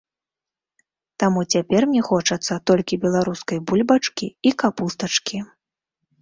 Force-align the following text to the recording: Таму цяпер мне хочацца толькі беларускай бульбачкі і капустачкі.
Таму 1.23 1.43
цяпер 1.55 1.81
мне 1.91 2.01
хочацца 2.09 2.57
толькі 2.71 2.99
беларускай 3.05 3.61
бульбачкі 3.69 4.27
і 4.49 4.55
капустачкі. 4.65 5.37